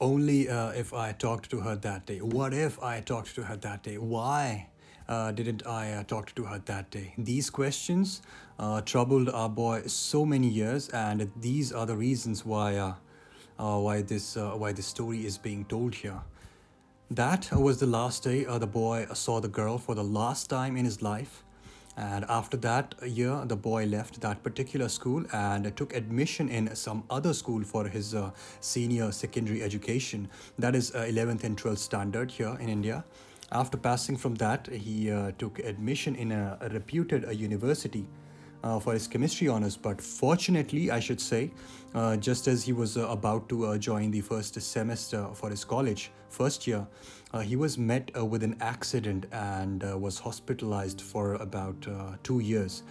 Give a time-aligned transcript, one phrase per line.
[0.00, 2.18] only uh, if I talked to her that day.
[2.18, 3.98] What if I talked to her that day?
[3.98, 4.68] Why
[5.08, 7.14] uh, didn't I uh, talk to her that day?
[7.18, 8.22] These questions
[8.58, 12.94] uh, troubled our boy so many years, and these are the reasons why uh,
[13.58, 16.20] uh, why this why this story is being told here.
[17.10, 20.84] That was the last day the boy saw the girl for the last time in
[20.84, 21.44] his life.
[22.00, 27.04] And after that year, the boy left that particular school and took admission in some
[27.10, 28.30] other school for his uh,
[28.60, 30.30] senior secondary education.
[30.58, 33.04] That is uh, 11th and 12th standard here in India.
[33.52, 38.06] After passing from that, he uh, took admission in a, a reputed uh, university
[38.62, 39.76] uh, for his chemistry honors.
[39.76, 41.50] But fortunately, I should say,
[41.94, 45.64] uh, just as he was uh, about to uh, join the first semester for his
[45.64, 46.86] college, first year,
[47.32, 51.86] uh, he was met uh, with an accident and was hospitalized for about
[52.22, 52.82] two years.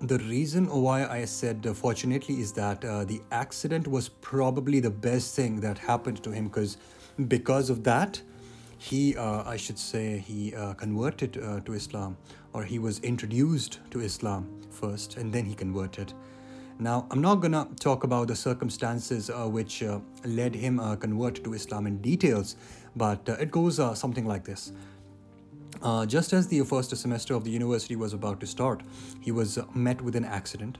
[0.00, 5.60] The reason why I said fortunately is that the accident was probably the best thing
[5.60, 6.76] that happened to him because
[7.28, 8.20] because of that
[8.82, 12.16] he uh, I should say he uh, converted uh, to Islam
[12.52, 16.12] or he was introduced to Islam first and then he converted.
[16.80, 21.44] Now I'm not gonna talk about the circumstances uh, which uh, led him uh, convert
[21.44, 22.56] to Islam in details,
[22.96, 24.72] but uh, it goes something like this.
[26.06, 28.82] Just as the first semester of the university was about to start,
[29.20, 30.78] he was met with an accident.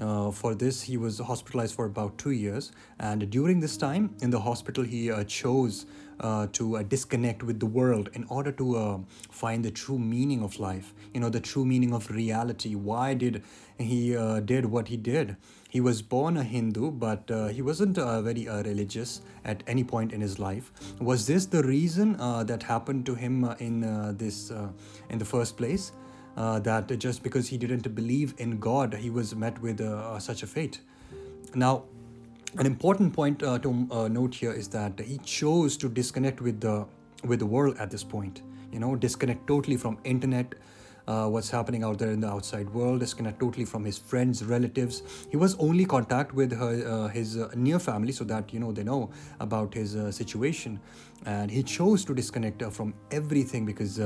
[0.00, 2.72] Uh, for this, he was hospitalized for about two years.
[2.98, 5.86] And during this time in the hospital, he uh, chose
[6.20, 8.98] uh, to uh, disconnect with the world in order to uh,
[9.30, 10.94] find the true meaning of life.
[11.12, 12.74] You know, the true meaning of reality.
[12.74, 13.42] Why did
[13.78, 15.36] he uh, did what he did?
[15.68, 20.38] He was born a Hindu, but he wasn't very religious at any point in his
[20.38, 20.70] life.
[21.00, 23.80] Was this the reason that happened to him in
[24.16, 24.52] this
[25.10, 25.90] in the first place?
[26.36, 30.42] Uh, that just because he didn't believe in God, he was met with uh, such
[30.42, 30.80] a fate.
[31.54, 31.84] Now,
[32.58, 36.60] an important point uh, to uh, note here is that he chose to disconnect with
[36.60, 36.86] the
[37.24, 38.42] with the world at this point.
[38.72, 40.54] You know, disconnect totally from internet,
[41.06, 45.02] uh, what's happening out there in the outside world, disconnect totally from his friends, relatives.
[45.30, 48.72] He was only contact with her, uh, his uh, near family so that you know
[48.72, 49.10] they know
[49.40, 50.80] about his uh, situation,
[51.26, 54.00] and he chose to disconnect uh, from everything because.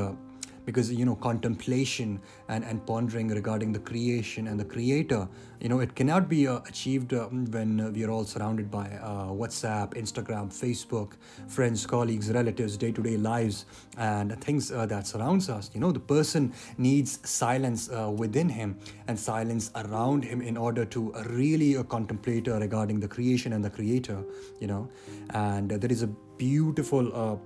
[0.68, 5.26] Because you know contemplation and, and pondering regarding the creation and the creator
[5.62, 7.24] you know it cannot be uh, achieved uh,
[7.56, 11.14] when we are all surrounded by uh, whatsapp instagram facebook
[11.56, 13.64] friends colleagues relatives day-to-day lives
[13.96, 15.70] and things uh, that surrounds us.
[15.74, 20.84] You know the person needs silence uh, within him and silence around him in order
[20.96, 24.22] to really contemplate uh, regarding the creation and the creator
[24.60, 24.88] you know.
[25.30, 27.40] And there is a beautiful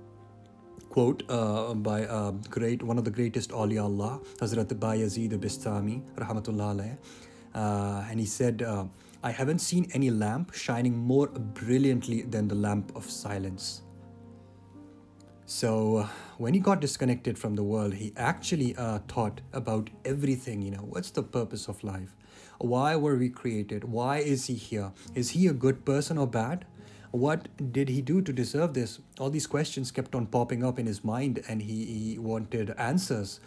[0.93, 6.97] quote uh, by uh, great one of the greatest awliya Allah, Hazrat Bayazid Bistami, rahmatullah.
[7.55, 8.85] Uh, and he said, uh,
[9.23, 11.27] I haven't seen any lamp shining more
[11.61, 13.81] brilliantly than the lamp of silence.
[15.47, 18.73] So uh, when he got disconnected from the world, he actually
[19.07, 20.61] thought about everything.
[20.61, 22.15] You know, what's the purpose of life?
[22.59, 23.83] Why were we created?
[23.83, 24.91] Why is he here?
[25.15, 26.65] Is he a good person or bad?
[27.13, 28.99] What did he do to deserve this?
[29.19, 33.39] All these questions kept on popping up in his mind, and he, he wanted answers.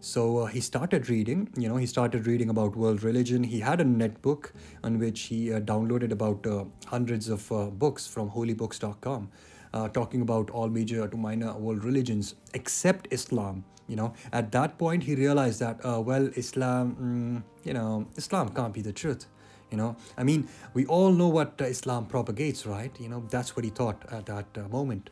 [0.00, 3.44] So uh, he started reading, you know, he started reading about world religion.
[3.44, 4.50] He had a netbook
[4.82, 9.30] on which he uh, downloaded about uh, hundreds of uh, books from holybooks.com,
[9.74, 13.64] uh, talking about all major to minor world religions except Islam.
[13.86, 18.48] You know, at that point, he realized that, uh, well, Islam, mm, you know, Islam
[18.48, 19.26] can't be the truth.
[19.70, 22.92] You know, I mean, we all know what uh, Islam propagates, right?
[22.98, 25.10] You know, that's what he thought at that uh, moment.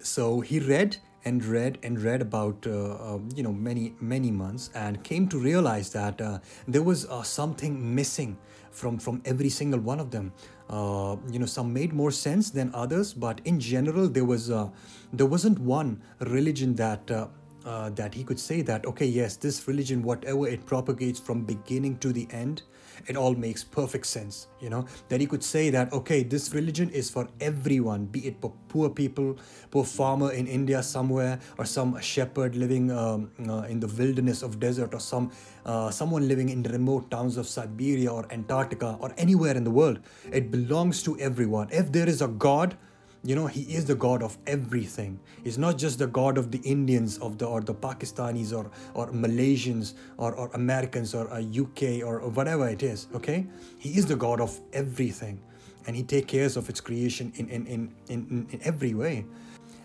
[0.00, 4.70] So he read and read and read about uh, um, you know many many months
[4.74, 6.38] and came to realize that uh,
[6.68, 8.36] there was uh, something missing
[8.70, 10.32] from from every single one of them.
[10.68, 14.66] Uh, you know some made more sense than others but in general there was uh,
[15.12, 17.26] there wasn't one religion that uh,
[17.66, 21.98] uh, that he could say that okay yes this religion whatever it propagates from beginning
[21.98, 22.62] to the end
[23.06, 24.86] it all makes perfect sense you know?
[25.08, 28.88] That he could say that okay this religion is for everyone be it for poor
[28.88, 29.36] people
[29.70, 34.58] poor farmer in india somewhere or some shepherd living um, uh, in the wilderness of
[34.58, 35.30] desert or some
[35.66, 40.00] uh, someone living in remote towns of siberia or antarctica or anywhere in the world.
[40.30, 41.68] It belongs to everyone.
[41.70, 42.76] If there is a god
[43.24, 45.18] you know he is the god of everything.
[45.42, 49.10] He's not just the god of the indians of the or the pakistanis or or
[49.12, 53.46] malaysians or, or americans or uh, uk or, or whatever it is okay?
[53.78, 55.40] He is the god of everything.
[55.86, 59.24] And he takes care of its creation in in, in, in, in every way.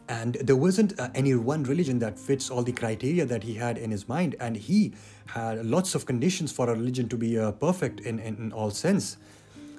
[0.09, 3.77] And there wasn't uh, any one religion that fits all the criteria that he had
[3.77, 4.35] in his mind.
[4.39, 4.93] And he
[5.27, 8.71] had lots of conditions for a religion to be uh, perfect in, in, in all
[8.71, 9.17] sense.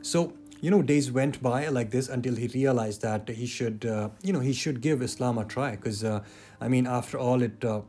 [0.02, 4.10] So you know days went by like this until he realized that he should uh,
[4.22, 5.70] you know he should give islam a try.
[5.76, 6.22] Because uh,
[6.60, 7.80] i mean after all it uh,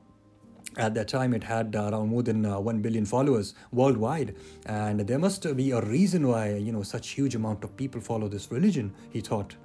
[0.77, 4.35] at that time it had around more than uh, 1 billion followers worldwide.
[4.65, 8.27] And there must be a reason why you know such huge amount of people follow
[8.27, 9.55] this religion he thought.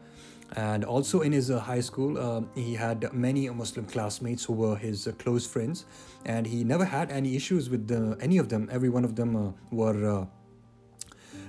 [0.52, 4.76] And also in his uh, high school uh, he had many muslim classmates who were
[4.76, 5.86] his uh, close friends.
[6.24, 7.88] And he never had any issues with
[8.20, 8.68] any of them.
[8.72, 10.26] Every one of them uh, were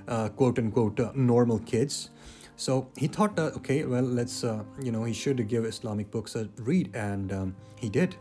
[0.07, 2.09] uh, quote unquote normal kids
[2.55, 4.43] so he thought okay well let's
[4.81, 8.15] you know he should give islamic books a read and um, he did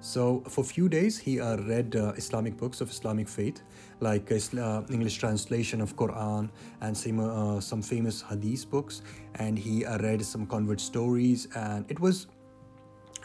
[0.00, 3.60] so for a few days, he uh, read uh, Islamic books of Islamic faith,
[4.00, 6.48] like uh, English translation of Quran
[6.80, 9.02] and some uh, some famous Hadith books,
[9.34, 12.28] and he uh, read some convert stories, and it was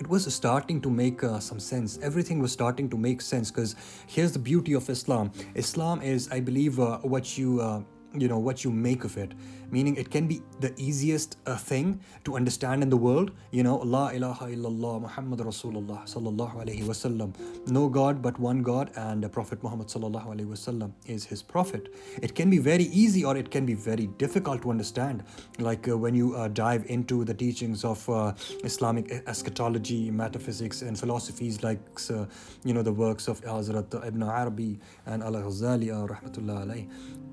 [0.01, 1.97] it was starting to make uh, some sense.
[2.01, 3.77] Everything was starting to make sense because
[4.07, 5.31] here's the beauty of Islam.
[5.56, 7.85] Islam is, I believe, what you
[8.21, 9.33] you know what you make of it.
[9.71, 13.77] Meaning it can be the easiest uh, thing to understand in the world you know
[13.77, 17.33] la ilaha illallah muhammad rasulullah sallallahu alaihi wasallam
[17.77, 21.94] no god but one god and the prophet muhammad sallallahu alaihi wasallam is his prophet.
[22.21, 25.23] It can be very easy or it can be very difficult to understand.
[25.59, 28.33] Like uh, when you uh, dive into the teachings of uh,
[28.63, 31.79] islamic eschatology metaphysics and philosophies like
[32.09, 32.25] uh,
[32.63, 36.88] you know the works of hazrat ibn arabi and al-ghazali uh, rahmatullah alayhi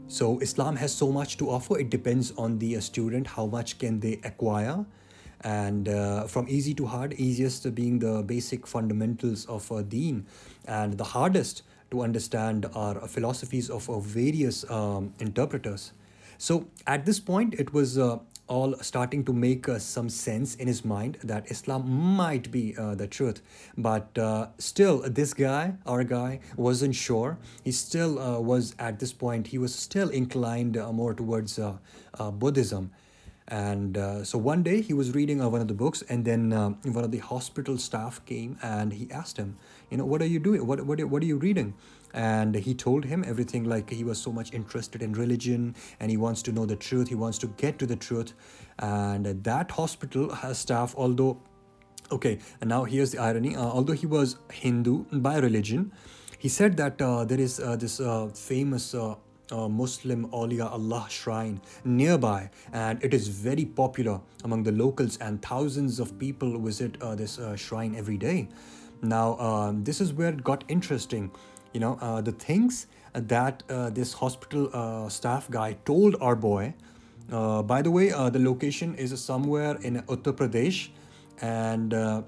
[0.08, 1.78] so Islam has so much to offer.
[1.78, 4.84] It depends on the uh, student how much can they acquire,
[5.40, 10.26] and uh, from easy to hard, easiest being the basic fundamentals of uh, Deen,
[10.66, 15.92] and the hardest to understand are philosophies of uh, various um, interpreters.
[16.38, 18.18] So at this point, it was uh,
[18.48, 22.94] all starting to make uh, some sense in his mind that Islam might be uh,
[22.94, 23.40] the truth.
[23.78, 27.38] But uh, still, this guy, our guy, wasn't sure.
[27.64, 31.76] He still uh, was at this point, he was still inclined uh, more towards uh,
[32.32, 32.90] Buddhism.
[33.48, 33.96] And
[34.26, 37.18] so one day he was reading one of the books, and then one of the
[37.18, 39.56] hospital staff came and he asked him,
[39.90, 40.66] You know, what are you doing?
[40.66, 41.74] What, what, what are you reading?
[42.14, 46.16] And he told him everything like he was so much interested in religion and he
[46.16, 48.34] wants to know the truth he wants to get to the truth
[48.78, 51.40] and that hospital staff although
[52.10, 55.90] okay and now here's the irony uh, although he was hindu by religion
[56.42, 59.14] he said that uh, there is uh, this uh, famous uh,
[59.52, 65.40] uh, Muslim Awliya Allah shrine nearby, and it is very popular among the locals, and
[65.40, 68.48] thousands of people visit this shrine every day.
[69.02, 71.30] Now, um, this is where it got interesting
[71.72, 76.74] you know uh, the things that uh, this hospital uh, staff guy told our boy
[77.30, 80.88] uh, by the way uh, the location is somewhere in uttar pradesh
[81.40, 82.22] and uh,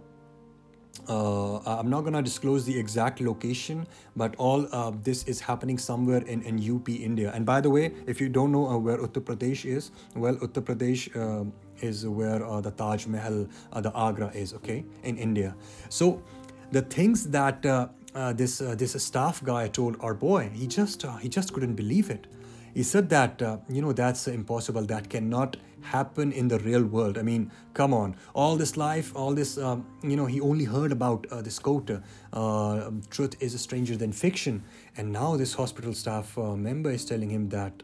[1.67, 3.87] I'm not gonna disclose the exact location,
[4.17, 4.62] but all
[5.02, 7.31] this is happening somewhere in, in UP, India.
[7.35, 11.52] And by the way, if you don't know where Uttar Pradesh is, well, Uttar Pradesh
[11.82, 13.46] is where the Taj Mahal,
[13.76, 15.55] the Agra is, okay, in India.
[15.91, 16.23] So
[16.70, 17.67] the things that
[18.15, 21.75] uh, this uh, this staff guy told our boy he just uh, he just couldn't
[21.75, 22.27] believe it.
[22.75, 27.19] He said that uh, you know that's impossible that cannot happen in the real world.
[27.19, 28.17] I mean come on.
[28.35, 31.91] All this life all this um, you know he only heard about uh, this quote
[32.33, 34.63] uh, truth is stranger than fiction.
[34.97, 37.83] And now this hospital staff member is telling him that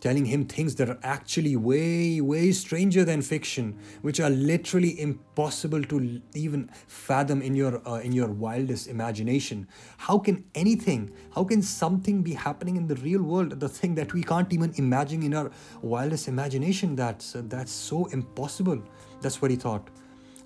[0.00, 5.82] telling him things that are actually way, way stranger than fiction, which are literally impossible
[5.84, 9.66] to even fathom in your uh, in your wildest imagination.
[9.96, 14.12] How can anything, how can something be happening in the real world, the thing that
[14.12, 15.50] we can't even imagine in our
[15.82, 16.96] wildest imagination?
[16.96, 18.82] That's uh, that's so impossible.
[19.20, 19.88] That's what he thought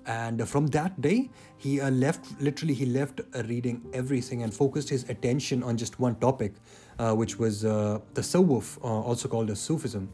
[0.05, 4.89] and from that day he uh, left literally he left uh, reading everything and focused
[4.89, 6.53] his attention on just one topic
[6.99, 10.09] uh, which was uh, the Tasawwuf, uh, also called as Sufism.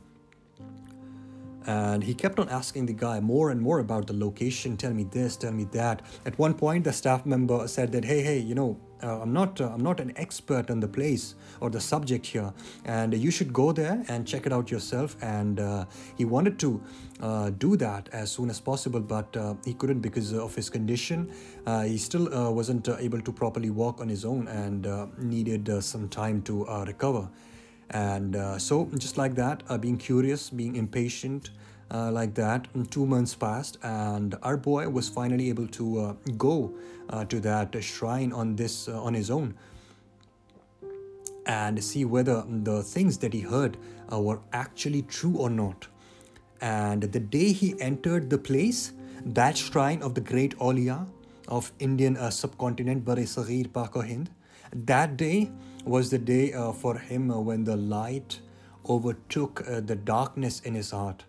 [1.66, 4.78] And he kept on asking the guy more and more about the location.
[4.78, 6.02] Tell me this, tell me that.
[6.26, 9.62] At one point, the staff member said that, "Hey, hey, you know, uh, I'm not
[9.62, 12.54] uh, I'm not an expert on the place or the subject here,
[12.86, 15.86] and you should go there and check it out yourself." And uh,
[16.18, 16.82] he wanted to
[17.22, 21.32] uh, do that as soon as possible, but uh, he couldn't because of his condition.
[21.66, 24.88] Uh, he still wasn't able to properly walk on his own and
[25.18, 27.30] needed some time to recover.
[27.92, 31.52] And so, just like that, being curious, being impatient.
[31.92, 32.68] Uh, like that.
[32.92, 36.72] Two months passed, and our boy was finally able to uh, go
[37.10, 39.56] uh, to that shrine on this uh, on his own
[41.48, 43.76] and see whether the things that he heard
[44.14, 45.88] uh, were actually true or not.
[46.62, 48.94] And the day he entered the place,
[49.26, 51.08] that shrine of the great Awliya
[51.48, 53.66] of Indian uh, subcontinent, Bare Saghir
[54.06, 54.30] Hind,
[54.72, 55.50] that day
[55.86, 58.42] was the day for him when the light
[58.88, 61.24] overtook the darkness in his heart.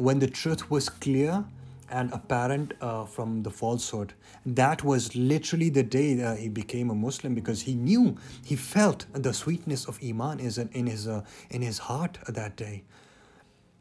[0.00, 1.44] When the truth was clear
[1.90, 4.14] and apparent uh, from the falsehood,
[4.46, 9.04] that was literally the day that he became a Muslim because he knew, he felt
[9.12, 12.82] the sweetness of Iman is in his, uh, in his heart that day.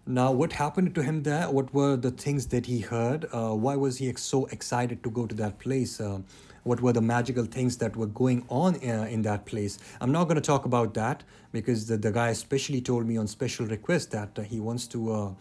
[0.05, 1.49] Now, what happened to him there?
[1.49, 3.25] What were the things that he heard?
[3.31, 6.01] Uh, why was he so excited to go to that place?
[6.01, 6.19] Uh,
[6.63, 9.79] what were the magical things that were going on uh, in that place?
[10.01, 11.23] I'm not going to talk about that
[11.53, 15.35] because the, the guy especially told me on special request that uh, he wants to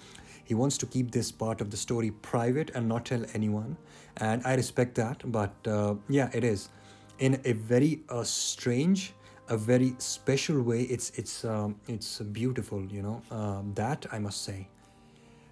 [0.48, 3.76] he wants to keep this part of the story private and not tell anyone,
[4.16, 5.30] and I respect that.
[5.38, 6.70] But uh, yeah, it is
[7.18, 9.12] in a very strange
[9.48, 10.82] a very special way.
[10.82, 13.22] It's it's um, it's beautiful, you know.
[13.30, 14.68] Um, that I must say.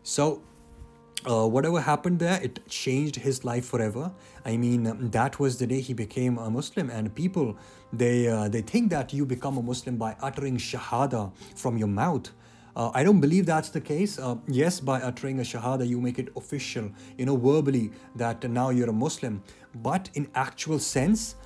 [0.03, 0.43] So,
[1.29, 4.13] uh, whatever happened there, it changed his life forever.
[4.45, 7.57] I mean, that was the day he became a Muslim, and people
[7.93, 12.31] they uh, they think that you become a Muslim by uttering shahada from your mouth.
[12.77, 14.19] Uh, I don't believe that's the case.
[14.19, 18.69] Uh, yes, by uttering a shahada, you make it official, you know, verbally that now
[18.69, 19.43] you're a Muslim.
[19.77, 21.37] But in actual sense,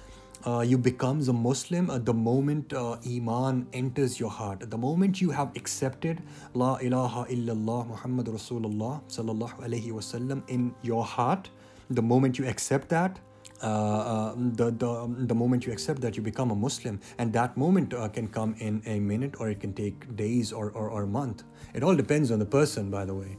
[0.44, 4.68] uh, you becomes a Muslim uh, the moment uh, Iman enters your heart.
[4.70, 6.20] The moment you have accepted
[6.54, 11.48] La ilaha illallah Muhammad Rasulullah sallallahu alaihi wasallam in your heart,
[11.90, 13.20] the moment you accept that,
[13.62, 17.94] uh, the, the, the moment you accept that you become a Muslim, and that moment
[17.94, 21.06] uh, can come in a minute or it can take days or, or, or a
[21.06, 21.44] month.
[21.74, 23.36] It all depends on the person, by the way.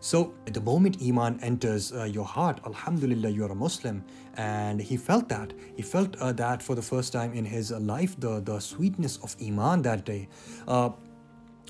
[0.00, 4.04] So, the moment Iman enters uh, your heart, Alhamdulillah, you are a Muslim.
[4.36, 5.54] And he felt that.
[5.74, 9.34] He felt uh, that for the first time in his life, the, the sweetness of
[9.42, 10.28] Iman that day.
[10.68, 10.90] Uh,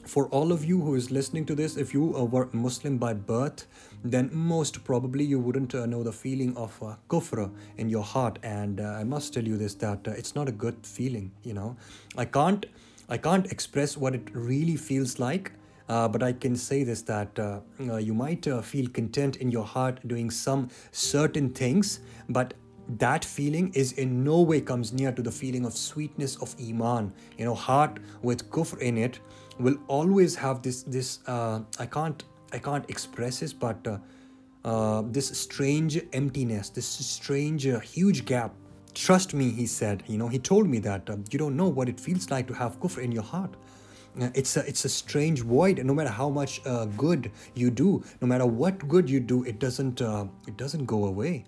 [0.04, 3.12] for all of you who is listening to this, if you uh, were Muslim by
[3.12, 3.66] birth,
[4.12, 8.38] then most probably you wouldn't uh, know the feeling of uh, kufr in your heart.
[8.42, 11.32] And uh, I must tell you this that it's not a good feeling.
[11.42, 11.76] You know,
[12.16, 12.66] I can't,
[13.08, 15.52] I can't express what it really feels like.
[15.88, 19.64] Uh, but I can say this that uh, you might uh, feel content in your
[19.64, 22.54] heart doing some certain things, but
[22.98, 27.12] that feeling is in no way comes near to the feeling of sweetness of iman.
[27.38, 29.20] You know, heart with kufr in it
[29.60, 33.86] will always have this this I can't I can't express this, but
[34.64, 38.54] uh, this strange emptiness, this strange huge gap.
[38.94, 40.02] Trust me he said.
[40.06, 42.80] You know he told me that you don't know what it feels like to have
[42.80, 43.54] kufr in your heart.
[44.20, 45.84] Uh, it's a it's a strange void.
[45.84, 49.58] No matter how much uh, good you do no matter what good you do it
[49.58, 51.44] doesn't uh, it doesn't go away.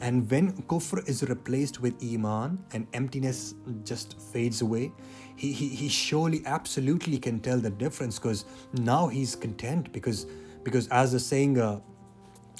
[0.00, 4.92] And when kufr is replaced with iman and emptiness just fades away
[5.36, 10.26] he, he, he surely absolutely can tell the difference because now he's content because
[10.64, 11.78] because as the saying uh,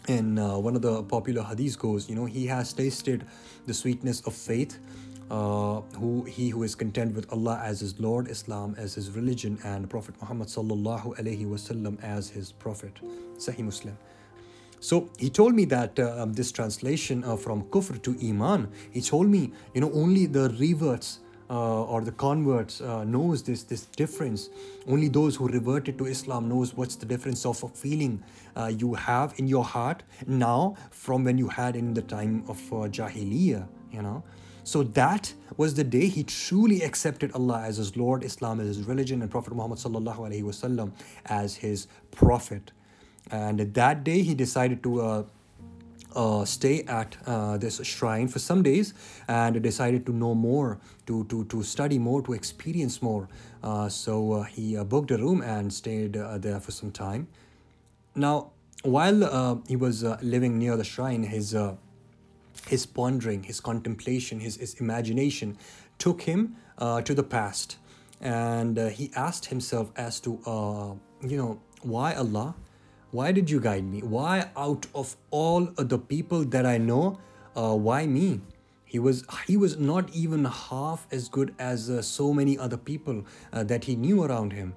[0.08, 3.26] in uh, one of the popular hadiths goes you know he has tasted
[3.66, 4.78] the sweetness of faith
[5.30, 9.58] uh, who he who is content with Allah as his Lord, Islam as his religion,
[9.64, 12.92] and Prophet Muhammad sallallahu alaihi wasallam as his prophet.
[13.36, 13.98] Sahih Muslim.
[14.78, 19.00] So he told me that uh, um, this translation uh, from kufr to iman, he
[19.00, 23.86] told me, you know, only the reverts uh, or the converts uh, knows this this
[23.86, 24.48] difference.
[24.88, 28.22] Only those who reverted to Islam knows what's the difference of a feeling
[28.56, 32.58] uh, you have in your heart now from when you had in the time of
[32.72, 34.22] uh, Jahiliyyah, you know.
[34.64, 38.82] So that was the day he truly accepted Allah as his Lord, Islam as his
[38.82, 40.92] religion, and Prophet Muhammad wasallam
[41.26, 42.72] as his prophet.
[43.30, 45.26] And that day he decided to
[46.16, 48.94] uh, stay at uh, this shrine for some days
[49.28, 53.28] and decided to know more, to, to, to study more, to experience more.
[53.62, 57.28] Uh, so uh, he uh, booked a room and stayed uh, there for some time.
[58.14, 61.54] Now, while he was living near the shrine, his
[62.68, 65.56] his pondering, his contemplation, his, his imagination
[65.98, 66.56] took him
[67.04, 67.78] to the past.
[68.20, 70.40] And he asked himself as to,
[71.22, 72.54] you know, why Allah?
[73.16, 74.00] Why did you guide me?
[74.00, 77.18] Why, out of all the people that I know,
[77.56, 78.42] uh, why me?
[78.84, 83.24] He was he was not even half as good as uh, so many other people
[83.52, 84.74] uh, that he knew around him,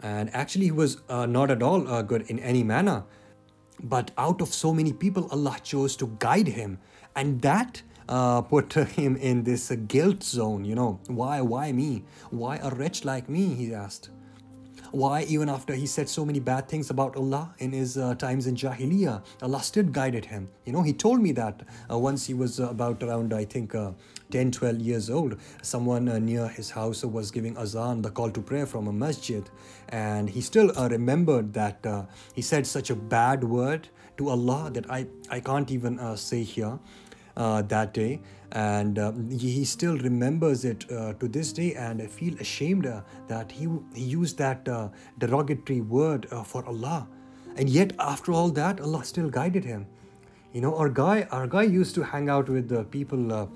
[0.00, 3.04] and actually he was not at all good in any manner.
[3.94, 6.78] But out of so many people, Allah chose to guide him
[7.14, 12.04] and that uh, put him in this uh, guilt zone you know why why me
[12.30, 14.10] why a wretch like me he asked
[14.92, 18.46] why even after he said so many bad things about allah in his uh, times
[18.46, 20.48] in jahiliyyah allah still guided him.
[20.64, 23.74] You know he told me that uh, once he was uh, about around i think
[23.74, 23.92] uh,
[24.30, 28.66] 10 12 years old someone near his house was giving azan the call to prayer
[28.66, 29.48] from a masjid.
[29.88, 31.86] And he still remembered that
[32.34, 36.78] he said such a bad word to allah that i i can't even say here
[37.36, 38.20] uh, that day
[38.52, 41.74] and um, he still remembers it uh, to this day.
[41.74, 44.88] And I feel ashamed uh, that he, he used that uh,
[45.18, 47.06] derogatory word uh, for Allah.
[47.56, 49.86] And yet after all that Allah still guided him.
[50.52, 53.46] You know our guy our guy used to hang out with the people uh,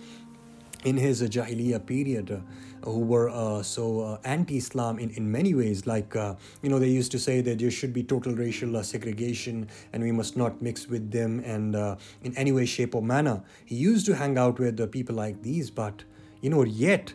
[0.85, 2.41] in his uh, Jahiliyyah period
[2.85, 5.87] who were uh, so uh, anti-Islam in, in many ways.
[5.87, 8.83] Like, uh, you know, they used to say that there should be total racial uh,
[8.83, 11.75] segregation and we must not mix with them and
[12.23, 13.43] in any way, shape or manner.
[13.65, 16.05] He used to hang out with people like these, but,
[16.41, 17.13] you know, yet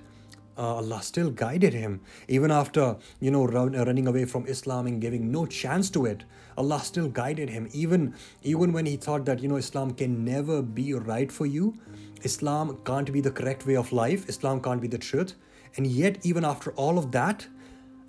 [0.60, 2.02] uh, Allah still guided him.
[2.28, 6.06] Even after, you know, run, uh, running away from Islam and giving no chance to
[6.06, 6.26] it,
[6.58, 7.70] Allah still guided him.
[7.72, 11.78] Even, even when he thought that, you know, Islam can never be right for you,
[12.24, 15.36] Islam can't be the correct way of life, Islam can't be the truth.
[15.76, 17.48] And yet, even after all of that,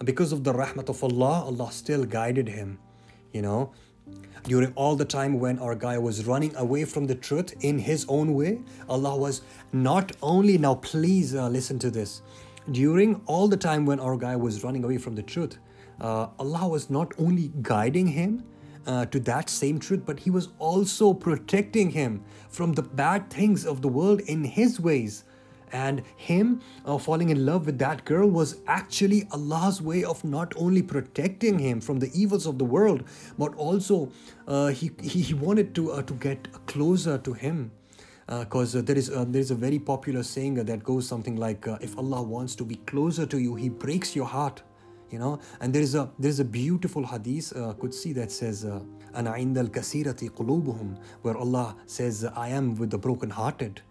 [0.04, 2.78] because of the rahmat of Allah, Allah still guided him,
[3.32, 3.72] you know.
[4.44, 8.06] During all the time when our guy was running away from the truth in his
[8.08, 12.22] own way allah was not only now please uh, listen to this.
[12.72, 15.58] During all the time when our guy was running away from the truth
[16.00, 18.42] uh, allah was not only guiding him
[18.86, 23.66] uh, to that same truth, but he was also protecting him from the bad things
[23.66, 25.24] of the world in his ways
[25.72, 30.52] and him uh, falling in love with that girl was actually Allah's way of not
[30.56, 33.04] only protecting him from the evils of the world,
[33.38, 34.10] but also
[34.46, 37.70] uh, he, he, wanted to, uh, to get closer to him.
[38.26, 41.34] Because uh, uh, there is uh, there is a very popular saying that goes something
[41.34, 44.62] like, "If Allah wants to be closer to you, He breaks your heart."
[45.10, 48.64] you know and there is a there is a beautiful hadith uh, see that says
[48.64, 53.82] ana indal kasirati qulubuhum where allah says i am with the broken hearted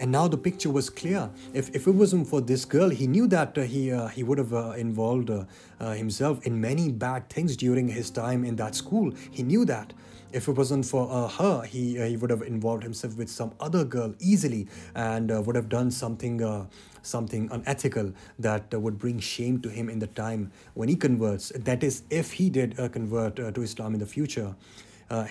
[0.00, 1.30] and now the picture was clear.
[1.52, 4.38] If, if it wasn't for this girl, he knew that uh, he, uh, he would
[4.38, 5.44] have uh, involved uh,
[5.78, 9.12] uh, himself in many bad things during his time in that school.
[9.30, 9.92] He knew that.
[10.32, 13.84] If it wasn't for uh, her, he, he would have involved himself with some other
[13.84, 16.68] girl easily and would have done something,
[17.02, 21.50] something unethical that would bring shame to him in the time when he converts.
[21.56, 24.54] That is, if he did convert to Islam in the future.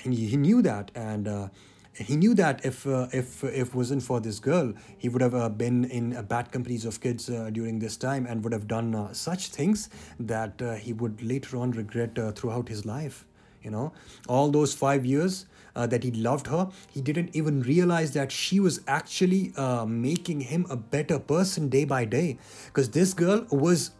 [0.03, 1.49] he, he knew that and
[1.93, 5.49] he knew that if uh, if if wasn't for this girl, he would have uh,
[5.49, 8.95] been in uh, bad companies of kids uh, during this time and would have done
[8.95, 13.25] uh, such things that uh, he would later on regret throughout his life.
[13.63, 13.91] You know,
[14.29, 18.81] all those five years that he loved her, he didn't even realize that she was
[18.85, 19.53] actually
[19.87, 22.37] making him a better person day by day.
[22.65, 23.91] Because this girl was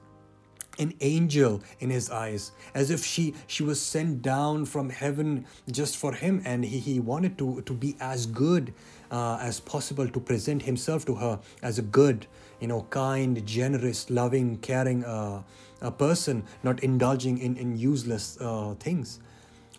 [0.80, 5.98] an angel in his eyes as if she she was sent down from heaven just
[5.98, 8.74] for him and he, he wanted to to be as good
[9.12, 12.26] uh, as possible to present himself to her as a good
[12.60, 15.42] you know kind generous loving caring uh,
[15.82, 19.20] a person not indulging in in useless uh, things.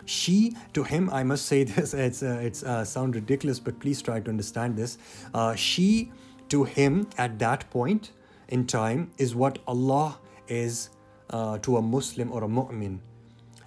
[0.07, 4.03] She to him i must say this it's uh, it's uh, sound ridiculous but please
[4.03, 4.99] try to understand this.
[5.35, 6.11] Uh, she
[6.49, 8.11] to him at that point
[8.49, 10.19] in time is what allah
[10.51, 10.91] is
[11.31, 12.99] uh, to a Muslim or a mu'min.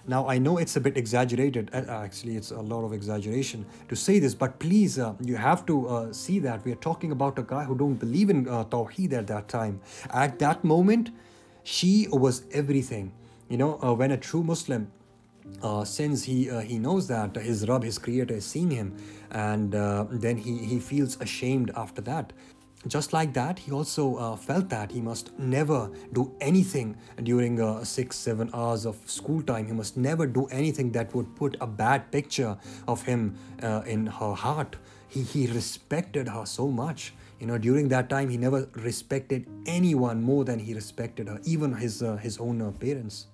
[0.06, 3.96] Now, I know it's a bit exaggerated, uh, actually, it's a lot of exaggeration to
[3.96, 7.38] say this, but please, uh, you have to uh, see that we are talking about
[7.38, 9.80] a guy who don't believe in uh, Tawheed at that time.
[10.10, 11.10] At that moment,
[11.62, 13.12] she was everything.
[13.48, 14.92] You know, uh, when a true Muslim
[15.62, 18.96] uh, since he he knows that his Rabb, his creator, is seeing him,
[19.30, 22.32] and then he, he feels ashamed after that.
[22.86, 27.82] Just like that, he also uh, felt that he must never do anything during uh,
[27.82, 29.66] six, seven hours of school time.
[29.66, 34.06] He must never do anything that would put a bad picture of him uh, in
[34.06, 34.76] her heart.
[35.08, 37.14] He, he respected her so much.
[37.40, 41.74] You know, during that time, he never respected anyone more than he respected her, even
[41.74, 43.26] his, uh, his own uh, parents.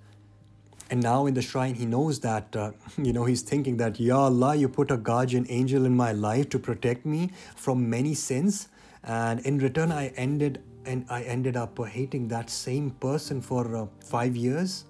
[0.91, 4.17] And now in the shrine, he knows that, uh, you know, he's thinking that, Ya
[4.17, 8.69] Allah, you put a guardian angel in my life to protect me from many sins
[9.05, 13.87] and in return i ended and i ended up hating that same person for uh,
[14.05, 14.85] five years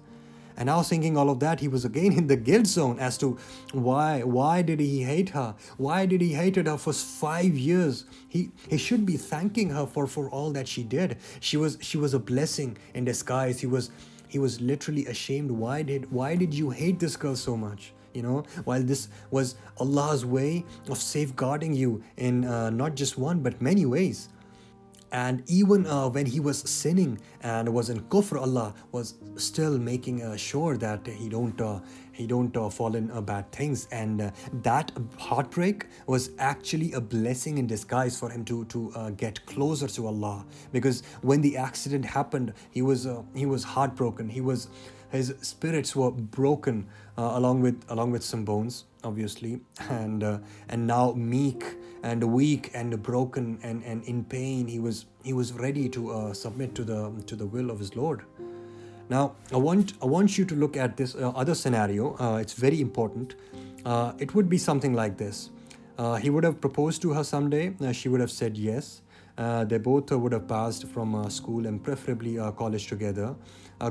[0.57, 3.37] and was thinking all of that, he was again in the guilt zone as to
[3.71, 5.55] why why did he hate her?
[5.77, 8.05] Why did he hated her for five years?
[8.29, 11.17] He he should be thanking her for, for all that she did.
[11.39, 13.59] She was she was a blessing in disguise.
[13.59, 13.89] He was
[14.27, 15.51] he was literally ashamed.
[15.51, 17.93] Why did why did you hate this girl so much?
[18.13, 23.39] You know while this was allah's way of safeguarding you in uh, not just one
[23.39, 24.29] but many ways.
[25.13, 30.21] And even uh, when he was sinning and was in kufr allah was still making
[30.23, 31.81] uh, sure that he don't uh,
[32.13, 33.89] he don't uh, fall in uh, bad things.
[33.91, 34.31] And uh,
[34.63, 40.07] that heartbreak was actually a blessing in disguise for him to to get closer to
[40.07, 40.45] allah.
[40.71, 44.29] Because when the accident happened he was he was heartbroken.
[44.29, 44.69] He was
[45.11, 49.59] his spirits were broken uh, along with along with some bones obviously.
[49.89, 51.63] And uh, and now meek
[52.03, 56.33] and weak and broken and, and in pain he was he was ready to uh,
[56.33, 58.23] submit to the to the will of his lord.
[59.09, 62.15] Now i want i want you to look at this uh, other scenario.
[62.17, 63.35] Uh, it's very important.
[63.85, 65.49] Uh, it would be something like this.
[66.21, 67.75] He would have proposed to her someday.
[67.93, 69.03] She would have said yes
[69.37, 73.35] Uh, they both would have passed from uh, school and preferably uh, college together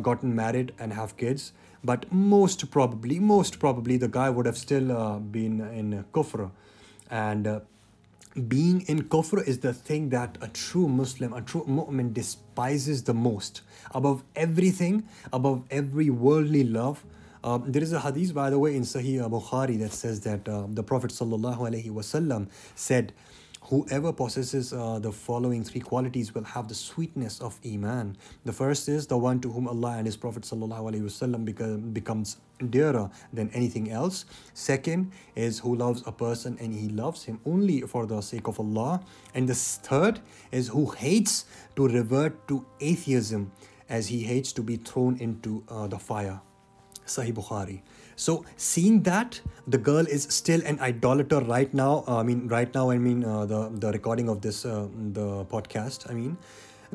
[0.03, 5.19] gotten married and have kids but most probably most probably the guy would have still
[5.33, 6.49] been in kufr
[7.11, 7.61] and
[8.49, 13.15] being in kufr is the thing that a true Muslim, a true mu'min despises the
[13.15, 13.63] most.
[13.93, 17.05] Above everything, above every worldly love.
[17.43, 20.67] Uh, there is a hadith, by the way, in Sahih Bukhari that says that uh,
[20.69, 23.13] the Prophet ﷺ said,
[23.71, 28.17] Whoever possesses uh, the following three qualities will have the sweetness of Iman.
[28.45, 33.09] The first is the one to whom Allah and His Prophet ﷺ become, becomes dearer
[33.33, 34.25] than anything else.
[34.55, 38.59] Second is who loves a person and he loves him only for the sake of
[38.59, 39.05] Allah.
[39.37, 40.19] And the third
[40.51, 41.45] is who hates
[41.77, 43.53] to revert to atheism
[43.89, 46.41] as he hates to be thrown into uh, the fire.
[47.07, 47.83] Sahih Bukhari.
[48.21, 52.05] So seeing that the girl is still an idolater right now.
[52.07, 52.91] Uh, I mean, right now.
[52.91, 56.05] I mean, uh, the the recording of this uh, the podcast.
[56.11, 56.37] I mean,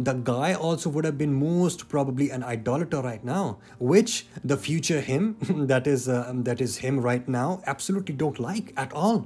[0.09, 5.01] the guy also would have been most probably an idolater right now, which the future
[5.01, 5.35] him
[5.73, 9.25] that is uh, that is him right now absolutely don't like at all.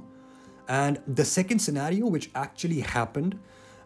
[0.68, 3.38] And the second scenario, which actually happened,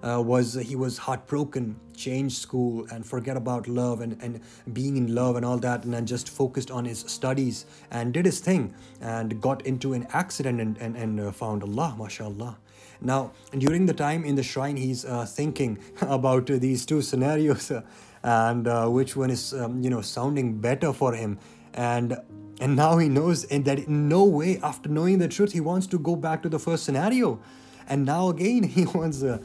[0.04, 4.40] uh, was he was heartbroken, changed school, and forget about love and, and
[4.72, 8.26] being in love and all that, and then just focused on his studies and did
[8.26, 12.58] his thing and got into an accident and, and, and uh, found Allah, mashallah.
[13.00, 17.82] Now, during the time in the shrine, he's uh, thinking about these two scenarios uh,
[18.22, 21.38] and uh, which one is, um, you know, sounding better for him.
[21.72, 22.16] And
[22.60, 25.98] and now he knows that in no way, after knowing the truth, he wants to
[25.98, 27.40] go back to the first scenario.
[27.88, 29.22] And now again, he wants.
[29.22, 29.38] Uh,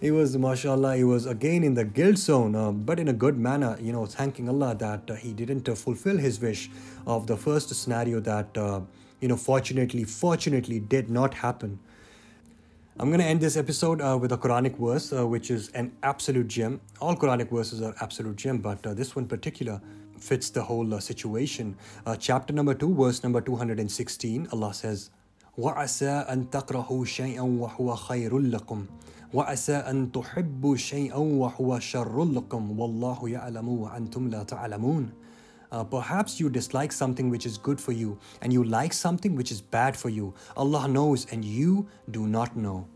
[0.00, 3.38] he was, mashallah, he was again in the guilt zone, uh, but in a good
[3.38, 6.70] manner, you know, thanking Allah that uh, he didn't uh, fulfill his wish
[7.06, 8.80] of the first scenario that, uh,
[9.20, 11.78] you know, fortunately, fortunately did not happen.
[12.98, 15.92] I'm going to end this episode uh, with a Quranic verse, uh, which is an
[16.02, 16.80] absolute gem.
[16.98, 19.82] All Quranic verses are absolute gem, but uh, this one particular
[20.18, 21.76] fits the whole uh, situation.
[22.06, 25.10] Uh, chapter number 2, verse number 216, Allah says,
[25.58, 28.86] وَعَسَىٰ أَن تَقْرَهُ شَيْئًا وَهُوَ خَيْرٌ لَكُمْ
[29.34, 35.10] وعسى أن تحبوا شيئا وهو شر لكم والله يعلم وأنتم لا تعلمون
[35.72, 39.50] uh, perhaps you dislike something which is good for you and you like something which
[39.50, 40.34] is bad for you.
[40.56, 42.86] Allah knows and you do not know.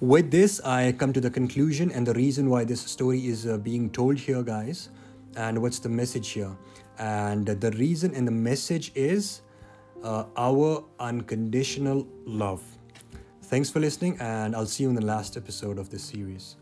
[0.00, 3.58] With this, I come to the conclusion and the reason why this story is uh,
[3.58, 4.88] being told here, guys.
[5.36, 6.56] And what's the message here?
[6.98, 9.42] And the reason and the message is
[10.02, 12.62] uh, our unconditional love.
[13.49, 16.55] Thanks for listening, and I'll see you in the last episode of this series.